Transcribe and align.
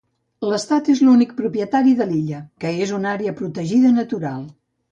L'estat 0.51 0.87
és 0.93 1.01
l'únic 1.07 1.35
propietari 1.41 1.93
de 2.01 2.09
l'illa, 2.13 2.41
que 2.65 2.73
és 2.89 2.97
una 2.99 3.13
àrea 3.19 3.37
protegida 3.43 3.95
natural. 4.03 4.45